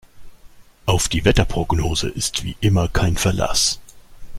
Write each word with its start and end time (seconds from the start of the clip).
Auf 0.87 1.09
die 1.09 1.25
Wetterprognose 1.25 2.09
ist 2.09 2.43
wie 2.43 2.57
immer 2.59 2.87
kein 2.87 3.17
Verlass. 3.17 3.79